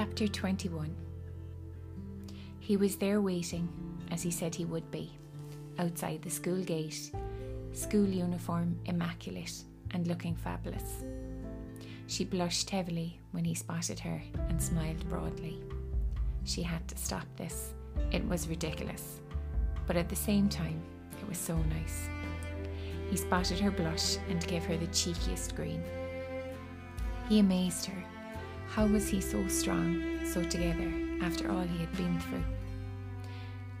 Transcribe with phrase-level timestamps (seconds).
[0.00, 0.96] Chapter 21
[2.58, 3.68] He was there waiting,
[4.10, 5.12] as he said he would be,
[5.78, 7.12] outside the school gate,
[7.74, 11.04] school uniform immaculate and looking fabulous.
[12.06, 15.62] She blushed heavily when he spotted her and smiled broadly.
[16.44, 17.74] She had to stop this.
[18.10, 19.20] It was ridiculous.
[19.86, 20.80] But at the same time,
[21.20, 22.08] it was so nice.
[23.10, 25.84] He spotted her blush and gave her the cheekiest grin.
[27.28, 28.02] He amazed her.
[28.70, 30.92] How was he so strong, so together,
[31.22, 32.44] after all he had been through?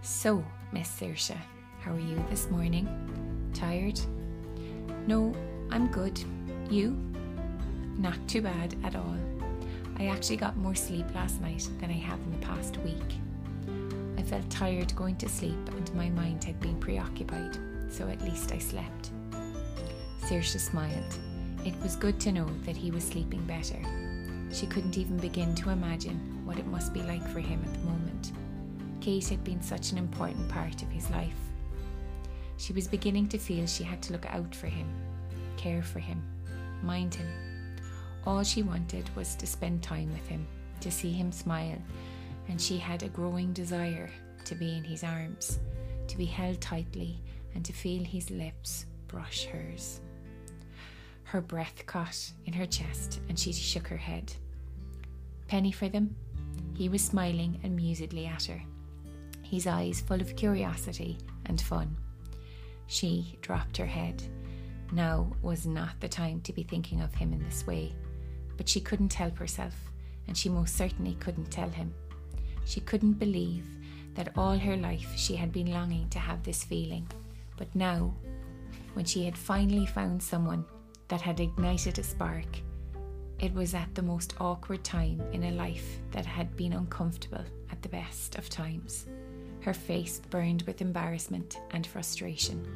[0.00, 0.42] So,
[0.72, 1.36] Miss Saoirse,
[1.82, 2.88] how are you this morning?
[3.52, 4.00] Tired?
[5.06, 5.34] No,
[5.70, 6.18] I'm good.
[6.70, 6.96] You?
[7.98, 9.16] Not too bad at all.
[9.98, 13.12] I actually got more sleep last night than I have in the past week.
[14.16, 17.58] I felt tired going to sleep and my mind had been preoccupied,
[17.90, 19.10] so at least I slept.
[20.22, 21.18] Saoirse smiled.
[21.66, 23.82] It was good to know that he was sleeping better.
[24.52, 27.86] She couldn't even begin to imagine what it must be like for him at the
[27.86, 28.32] moment.
[29.00, 31.38] Kate had been such an important part of his life.
[32.56, 34.88] She was beginning to feel she had to look out for him,
[35.56, 36.22] care for him,
[36.82, 37.28] mind him.
[38.26, 40.46] All she wanted was to spend time with him,
[40.80, 41.80] to see him smile,
[42.48, 44.10] and she had a growing desire
[44.44, 45.58] to be in his arms,
[46.08, 47.20] to be held tightly,
[47.54, 50.00] and to feel his lips brush hers.
[51.28, 54.32] Her breath caught in her chest and she shook her head.
[55.46, 56.16] Penny for them?
[56.74, 58.62] He was smiling amusedly at her,
[59.42, 61.94] his eyes full of curiosity and fun.
[62.86, 64.22] She dropped her head.
[64.90, 67.94] Now was not the time to be thinking of him in this way,
[68.56, 69.74] but she couldn't help herself,
[70.28, 71.92] and she most certainly couldn't tell him.
[72.64, 73.66] She couldn't believe
[74.14, 77.06] that all her life she had been longing to have this feeling,
[77.58, 78.14] but now,
[78.94, 80.64] when she had finally found someone
[81.08, 82.46] that had ignited a spark.
[83.38, 87.82] It was at the most awkward time in a life that had been uncomfortable at
[87.82, 89.06] the best of times.
[89.60, 92.66] Her face burned with embarrassment and frustration.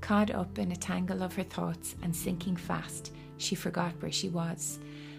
[0.00, 4.28] Caught up in a tangle of her thoughts and sinking fast, she forgot where she
[4.28, 4.78] was,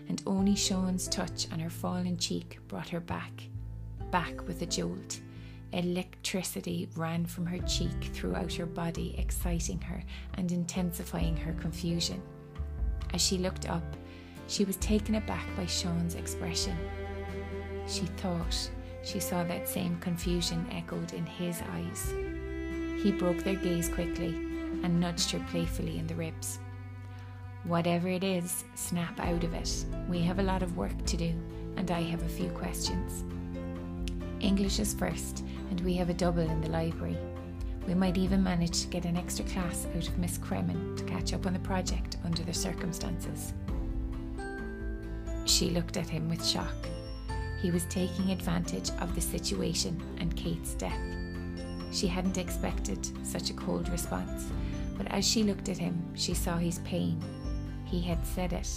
[0.10, 3.32] and only Sean's touch on her fallen cheek brought her back,
[4.12, 5.22] back with a jolt
[5.74, 10.04] Electricity ran from her cheek throughout her body, exciting her
[10.36, 12.22] and intensifying her confusion.
[13.12, 13.84] As she looked up,
[14.48, 16.78] she was taken aback by Sean's expression.
[17.88, 18.70] She thought
[19.04, 22.14] she saw that same confusion echoed in his eyes.
[23.02, 24.36] He broke their gaze quickly
[24.84, 26.60] and nudged her playfully in the ribs.
[27.64, 29.86] Whatever it is, snap out of it.
[30.08, 31.34] We have a lot of work to do,
[31.78, 33.24] and I have a few questions.
[34.44, 37.18] English is first, and we have a double in the library.
[37.88, 41.34] We might even manage to get an extra class out of Miss Cremin to catch
[41.34, 43.54] up on the project under the circumstances.
[45.46, 46.76] She looked at him with shock.
[47.62, 51.00] He was taking advantage of the situation and Kate's death.
[51.94, 54.52] She hadn't expected such a cold response,
[54.98, 57.22] but as she looked at him, she saw his pain.
[57.86, 58.70] He had said it,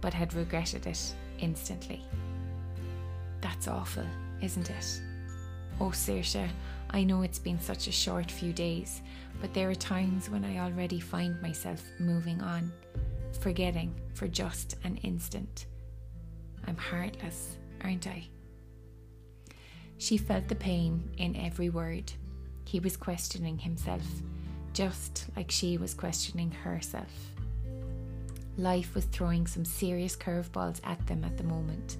[0.00, 2.04] but had regretted it instantly.
[3.40, 4.06] That's awful,
[4.42, 5.02] isn't it?
[5.80, 6.48] Oh, Saoirse,
[6.90, 9.00] I know it's been such a short few days,
[9.40, 12.72] but there are times when I already find myself moving on,
[13.40, 15.66] forgetting for just an instant.
[16.66, 18.28] I'm heartless, aren't I?
[19.98, 22.12] She felt the pain in every word.
[22.64, 24.04] He was questioning himself,
[24.72, 27.12] just like she was questioning herself.
[28.58, 31.96] Life was throwing some serious curveballs at them at the moment.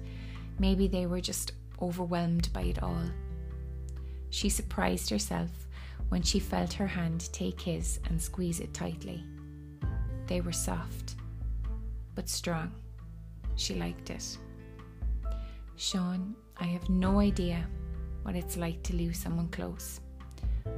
[0.59, 1.53] Maybe they were just
[1.83, 3.03] overwhelmed by it all.
[4.29, 5.49] She surprised herself
[6.09, 9.23] when she felt her hand take his and squeeze it tightly.
[10.27, 11.15] They were soft,
[12.15, 12.71] but strong.
[13.55, 14.37] She liked it.
[15.75, 17.67] Sean, I have no idea
[18.23, 19.99] what it's like to lose someone close,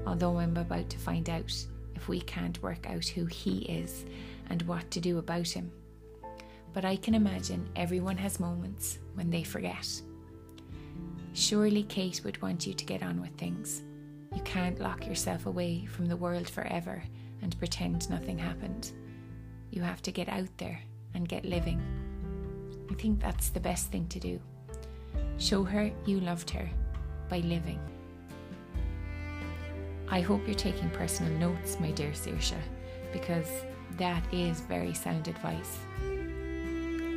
[0.08, 1.54] although I'm about to find out
[1.96, 4.06] if we can't work out who he is
[4.50, 5.72] and what to do about him.
[6.74, 10.02] But I can imagine everyone has moments when they forget
[11.38, 13.84] Surely Kate would want you to get on with things.
[14.34, 17.04] You can't lock yourself away from the world forever
[17.42, 18.94] and pretend nothing happened.
[19.70, 20.80] You have to get out there
[21.14, 21.82] and get living.
[22.90, 24.40] I think that's the best thing to do.
[25.38, 26.70] Show her you loved her
[27.28, 27.82] by living.
[30.08, 32.56] I hope you're taking personal notes, my dear Saoirse,
[33.12, 33.50] because
[33.98, 35.80] that is very sound advice.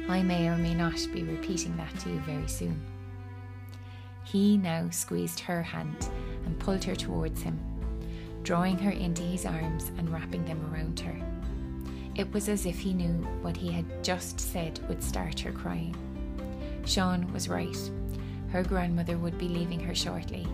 [0.09, 2.85] I may or may not be repeating that to you very soon.
[4.33, 6.09] He now squeezed her hand
[6.45, 7.59] and pulled her towards him,
[8.43, 11.17] drawing her into his arms and wrapping them around her.
[12.15, 15.97] It was as if he knew what he had just said would start her crying.
[16.85, 17.79] Sean was right.
[18.51, 20.47] Her grandmother would be leaving her shortly,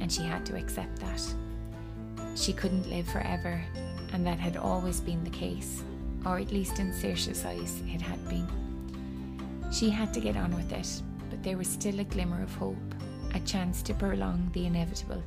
[0.00, 1.22] and she had to accept that.
[2.34, 3.62] She couldn't live forever,
[4.12, 5.84] and that had always been the case,
[6.26, 8.48] or at least in Saoirse's eyes it had been.
[9.70, 12.76] She had to get on with it, but there was still a glimmer of hope,
[13.34, 15.22] a chance to prolong the inevitable.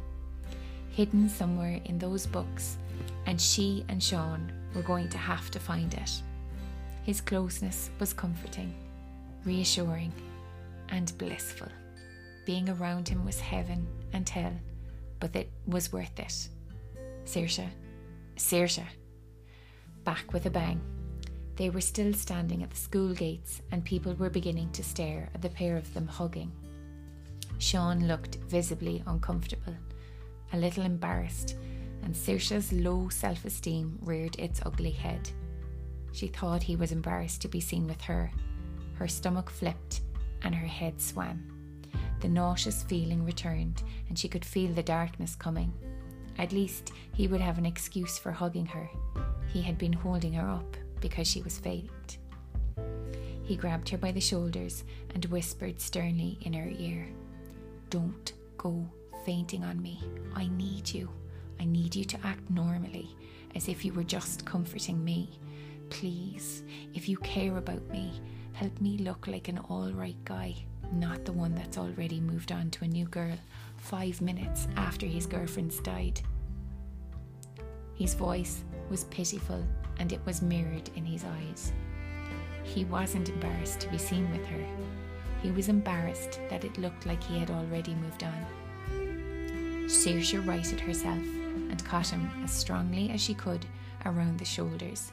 [0.92, 2.78] Hidden somewhere in those books,
[3.26, 6.22] and she and Sean were going to have to find it.
[7.04, 8.74] His closeness was comforting,
[9.46, 10.14] reassuring,
[10.90, 11.70] and blissful.
[12.46, 14.54] Being around him was heaven and hell,
[15.20, 16.50] but it was worth it.
[17.26, 17.68] Saoirse,
[18.36, 18.86] Saoirse.
[20.04, 20.82] Back with a bang.
[21.56, 25.42] They were still standing at the school gates, and people were beginning to stare at
[25.42, 26.52] the pair of them hugging.
[27.64, 29.74] Sean looked visibly uncomfortable,
[30.52, 31.56] a little embarrassed,
[32.04, 35.30] and Saoirse's low self esteem reared its ugly head.
[36.12, 38.30] She thought he was embarrassed to be seen with her.
[38.96, 40.02] Her stomach flipped
[40.42, 41.42] and her head swam.
[42.20, 45.72] The nauseous feeling returned, and she could feel the darkness coming.
[46.38, 48.90] At least he would have an excuse for hugging her.
[49.54, 52.18] He had been holding her up because she was faint.
[53.42, 54.84] He grabbed her by the shoulders
[55.16, 57.08] and whispered sternly in her ear
[57.94, 58.90] Don't go
[59.24, 60.02] fainting on me.
[60.34, 61.08] I need you.
[61.60, 63.16] I need you to act normally,
[63.54, 65.30] as if you were just comforting me.
[65.92, 66.64] Please,
[66.96, 68.20] if you care about me,
[68.54, 70.56] help me look like an alright guy,
[70.92, 73.38] not the one that's already moved on to a new girl
[73.78, 76.20] five minutes after his girlfriend's died.
[77.94, 79.64] His voice was pitiful
[80.00, 81.72] and it was mirrored in his eyes.
[82.64, 84.66] He wasn't embarrassed to be seen with her.
[85.44, 88.46] He was embarrassed that it looked like he had already moved on.
[89.88, 91.22] Saoirse righted herself
[91.70, 93.66] and caught him as strongly as she could
[94.06, 95.12] around the shoulders.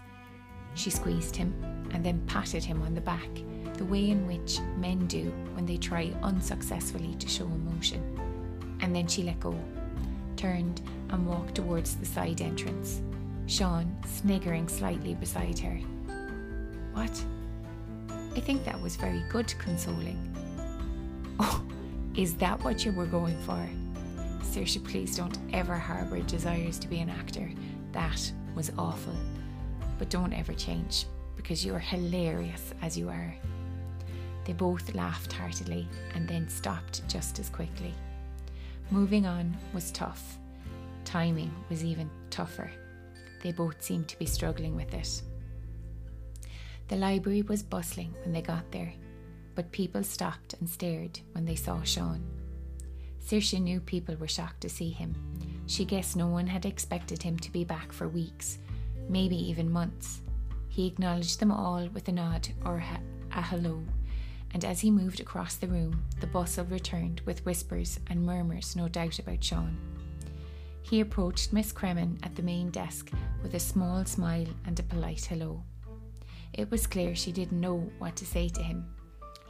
[0.74, 1.52] She squeezed him
[1.90, 3.28] and then patted him on the back,
[3.74, 8.00] the way in which men do when they try unsuccessfully to show emotion.
[8.80, 9.58] And then she let go,
[10.36, 13.02] turned, and walked towards the side entrance,
[13.46, 15.80] Sean sniggering slightly beside her.
[16.92, 17.24] What?
[18.36, 20.18] I think that was very good, consoling.
[21.42, 21.64] Oh,
[22.16, 23.66] is that what you were going for?
[24.42, 27.50] Saoirse, please don't ever harbour desires to be an actor.
[27.92, 29.14] That was awful.
[29.98, 33.34] But don't ever change, because you are hilarious as you are.
[34.44, 37.94] They both laughed heartily and then stopped just as quickly.
[38.90, 40.36] Moving on was tough.
[41.04, 42.70] Timing was even tougher.
[43.42, 45.22] They both seemed to be struggling with it.
[46.90, 48.92] The library was bustling when they got there,
[49.54, 52.20] but people stopped and stared when they saw Sean.
[53.24, 55.14] Saoirse knew people were shocked to see him.
[55.66, 58.58] She guessed no one had expected him to be back for weeks,
[59.08, 60.20] maybe even months.
[60.68, 62.82] He acknowledged them all with a nod or
[63.32, 63.84] a hello,
[64.52, 68.88] and as he moved across the room, the bustle returned with whispers and murmurs, no
[68.88, 69.78] doubt about Sean.
[70.82, 73.12] He approached Miss Cremin at the main desk
[73.44, 75.62] with a small smile and a polite hello.
[76.52, 78.86] It was clear she didn't know what to say to him,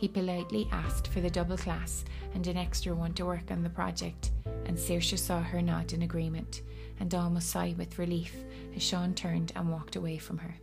[0.01, 3.69] he politely asked for the double class and an extra one to work on the
[3.69, 4.31] project,
[4.65, 6.63] and Saoirse saw her nod in agreement
[7.01, 8.35] and almost sigh with relief
[8.75, 10.55] as Sean turned and walked away from her.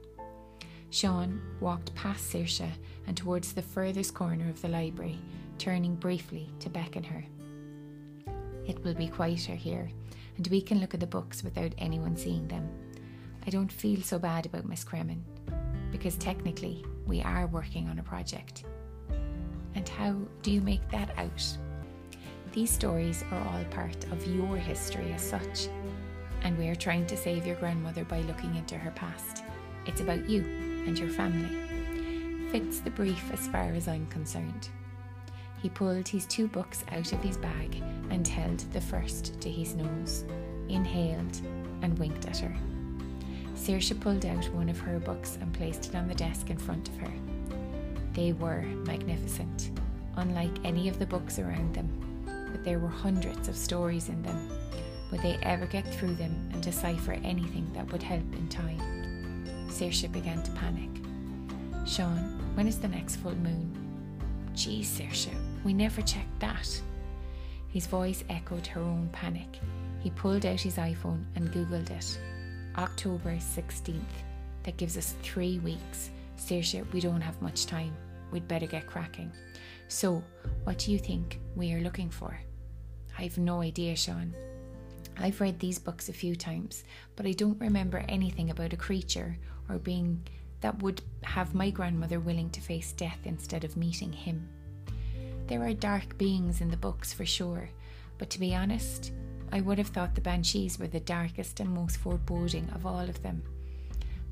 [0.89, 2.67] Sean walked past Saoirse
[3.05, 5.19] and towards the furthest corner of the library,
[5.59, 7.23] turning briefly to beckon her.
[8.65, 9.87] It will be quieter here,
[10.37, 12.67] and we can look at the books without anyone seeing them.
[13.45, 15.21] I don't feel so bad about Miss Cremin,
[15.91, 18.63] because technically we are working on a project.
[19.75, 21.57] And how do you make that out?
[22.51, 25.67] These stories are all part of your history as such,
[26.41, 29.43] and we are trying to save your grandmother by looking into her past.
[29.85, 30.41] It's about you
[30.85, 31.55] and your family.
[32.51, 34.69] Fits the brief as far as I'm concerned.
[35.61, 39.75] He pulled his two books out of his bag and held the first to his
[39.75, 40.23] nose,
[40.69, 41.41] inhaled,
[41.81, 42.55] and winked at her.
[43.67, 46.87] Saoirse pulled out one of her books and placed it on the desk in front
[46.87, 47.11] of her.
[48.13, 49.71] They were magnificent,
[50.15, 51.89] unlike any of the books around them,
[52.49, 54.49] but there were hundreds of stories in them.
[55.11, 58.79] Would they ever get through them and decipher anything that would help in time?
[59.67, 60.89] Saoirse began to panic.
[61.85, 63.69] Sean, when is the next full moon?
[64.55, 66.81] Gee, Saoirse, we never checked that.
[67.67, 69.59] His voice echoed her own panic.
[69.99, 72.17] He pulled out his iPhone and Googled it.
[72.77, 74.01] October 16th.
[74.63, 76.11] That gives us three weeks.
[76.37, 77.95] Saoirse, we don't have much time
[78.31, 79.31] we'd better get cracking.
[79.87, 80.23] So,
[80.63, 82.39] what do you think we are looking for?
[83.17, 84.35] I've no idea, Sean.
[85.17, 86.83] I've read these books a few times,
[87.15, 89.37] but I don't remember anything about a creature
[89.69, 90.21] or being
[90.61, 94.47] that would have my grandmother willing to face death instead of meeting him.
[95.47, 97.69] There are dark beings in the books for sure,
[98.17, 99.11] but to be honest,
[99.51, 103.21] I would have thought the banshees were the darkest and most foreboding of all of
[103.23, 103.41] them.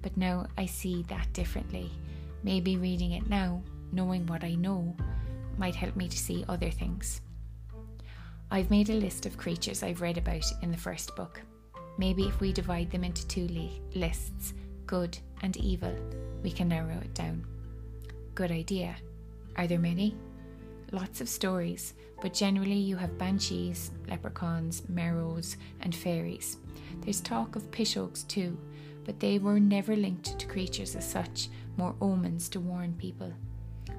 [0.01, 1.91] But now I see that differently.
[2.43, 4.95] Maybe reading it now, knowing what I know,
[5.57, 7.21] might help me to see other things.
[8.51, 11.41] I've made a list of creatures I've read about in the first book.
[11.97, 14.53] Maybe if we divide them into two li- lists,
[14.85, 15.95] good and evil,
[16.43, 17.45] we can narrow it down.
[18.35, 18.95] Good idea.
[19.55, 20.15] Are there many?
[20.91, 26.57] Lots of stories, but generally you have banshees, leprechauns, merrows, and fairies.
[27.01, 28.57] There's talk of pishoggs too,
[29.03, 33.33] but they were never linked to creatures as such, more omens to warn people.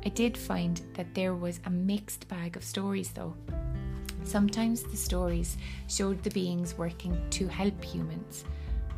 [0.05, 3.35] I did find that there was a mixed bag of stories though.
[4.25, 5.57] Sometimes the stories
[5.89, 8.45] showed the beings working to help humans,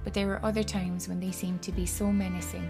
[0.05, 2.69] but there were other times when they seemed to be so menacing,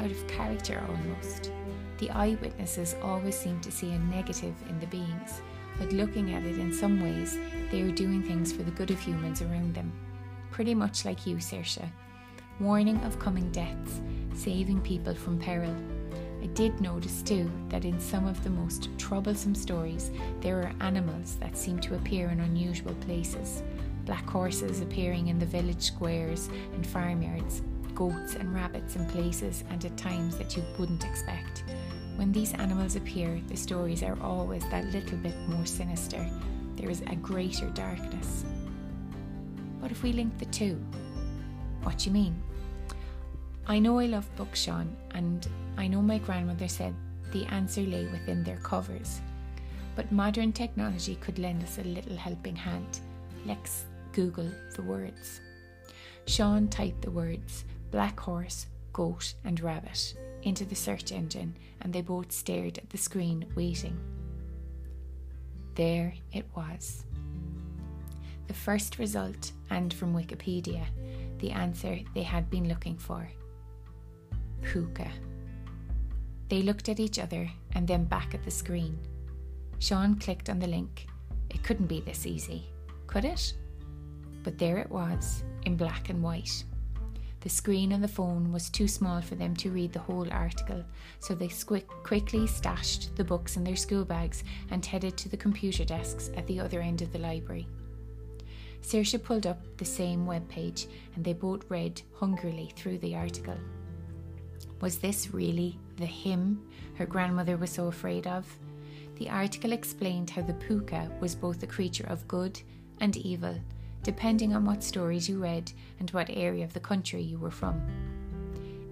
[0.00, 1.50] out of character almost.
[1.98, 5.42] The eyewitnesses always seem to see a negative in the beings,
[5.78, 7.38] but looking at it in some ways,
[7.70, 9.92] they are doing things for the good of humans around them.
[10.50, 11.90] Pretty much like you, Saoirse.
[12.60, 14.00] Warning of coming deaths,
[14.34, 15.74] saving people from peril.
[16.40, 21.36] I did notice too that in some of the most troublesome stories, there are animals
[21.40, 23.62] that seem to appear in unusual places.
[24.04, 27.62] Black horses appearing in the village squares and farmyards,
[27.94, 31.64] goats and rabbits in places and at times that you wouldn't expect.
[32.18, 36.28] When these animals appear, the stories are always that little bit more sinister.
[36.74, 38.44] There is a greater darkness.
[39.78, 40.84] What if we link the two?
[41.84, 42.42] What do you mean?
[43.68, 45.46] I know I love books, Sean, and
[45.76, 46.92] I know my grandmother said
[47.30, 49.20] the answer lay within their covers.
[49.94, 52.98] But modern technology could lend us a little helping hand.
[53.46, 55.40] Let's Google the words.
[56.26, 58.66] Sean typed the words black horse,
[58.98, 63.96] goat, and rabbit into the search engine, and they both stared at the screen, waiting.
[65.76, 67.04] There it was.
[68.48, 70.84] The first result, and from Wikipedia,
[71.38, 73.30] the answer they had been looking for.
[74.62, 75.08] Púca.
[76.48, 78.98] They looked at each other and then back at the screen.
[79.78, 81.06] Sean clicked on the link.
[81.50, 82.64] It couldn't be this easy,
[83.06, 83.54] could it?
[84.42, 86.64] But there it was, in black and white.
[87.40, 90.84] The screen on the phone was too small for them to read the whole article,
[91.20, 91.50] so they
[92.02, 96.46] quickly stashed the books in their school bags and headed to the computer desks at
[96.48, 97.68] the other end of the library.
[98.82, 103.56] Saoirse pulled up the same web page and they both read hungrily through the article.
[104.80, 106.62] Was this really the him
[106.94, 108.46] her grandmother was so afraid of?
[109.16, 112.60] The article explained how the púca was both a creature of good
[113.00, 113.56] and evil,
[114.08, 117.78] depending on what stories you read and what area of the country you were from.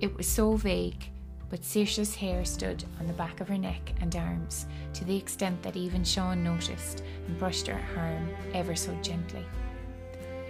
[0.03, 1.09] It was so vague,
[1.49, 5.63] but Saoirse's hair stood on the back of her neck and arms to the extent
[5.63, 9.43] that even Sean noticed and brushed her arm ever so gently.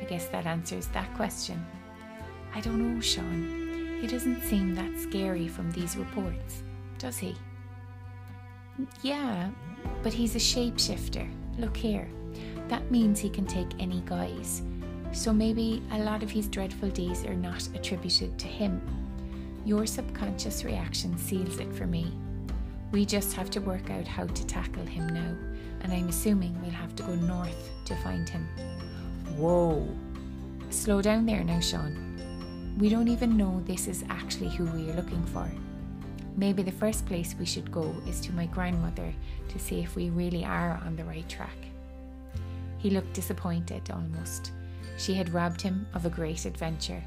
[0.00, 1.64] I guess that answers that question.
[2.52, 4.00] I don't know, Sean.
[4.00, 6.64] He doesn't seem that scary from these reports,
[6.98, 7.36] does he?
[9.00, 9.48] Yeah,
[10.02, 11.30] but he's a shapeshifter.
[11.56, 12.08] Look here.
[12.68, 14.62] That means he can take any guise.
[15.12, 18.80] So maybe a lot of his dreadful deeds are not attributed to him.
[19.64, 22.12] Your subconscious reaction seals it for me.
[22.92, 25.36] We just have to work out how to tackle him now,
[25.82, 28.46] and I'm assuming we'll have to go north to find him.
[29.36, 29.88] Whoa!
[30.70, 32.76] Slow down there now, Sean.
[32.78, 35.50] We don't even know this is actually who we are looking for.
[36.36, 39.12] Maybe the first place we should go is to my grandmother
[39.48, 41.56] to see if we really are on the right track.
[42.78, 44.52] He looked disappointed almost.
[44.98, 47.02] She had robbed him of a great adventure.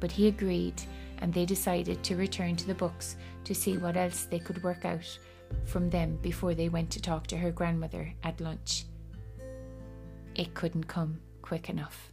[0.00, 0.80] But he agreed,
[1.18, 4.84] and they decided to return to the books to see what else they could work
[4.84, 5.18] out
[5.64, 8.84] from them before they went to talk to her grandmother at lunch.
[10.34, 12.12] It couldn't come quick enough.